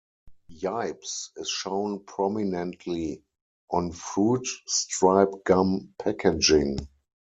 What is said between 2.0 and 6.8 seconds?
prominently on Fruit Stripe gum packaging.